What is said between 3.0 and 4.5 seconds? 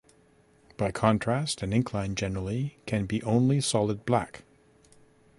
be only solid black.